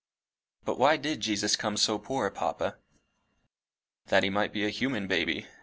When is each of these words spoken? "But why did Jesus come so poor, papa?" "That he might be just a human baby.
"But 0.65 0.79
why 0.79 0.97
did 0.97 1.19
Jesus 1.19 1.55
come 1.55 1.77
so 1.77 1.99
poor, 1.99 2.27
papa?" 2.31 2.77
"That 4.07 4.23
he 4.23 4.31
might 4.31 4.51
be 4.51 4.61
just 4.63 4.75
a 4.75 4.79
human 4.79 5.07
baby. 5.07 5.45